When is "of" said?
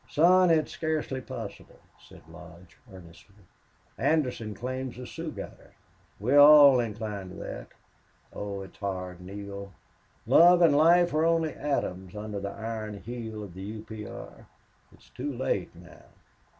13.43-13.53